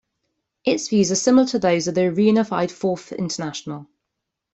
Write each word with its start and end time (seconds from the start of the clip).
Its 0.65 0.87
views 0.87 1.11
are 1.11 1.15
similar 1.15 1.47
to 1.47 1.59
those 1.59 1.87
of 1.87 1.93
the 1.93 2.01
reunified 2.09 2.71
Fourth 2.71 3.11
International. 3.11 3.85